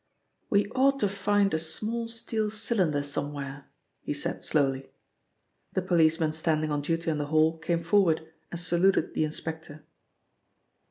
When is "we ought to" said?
0.49-1.07